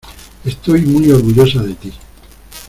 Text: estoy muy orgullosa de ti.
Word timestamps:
estoy 0.45 0.81
muy 0.81 1.11
orgullosa 1.11 1.61
de 1.61 1.73
ti. 1.75 1.93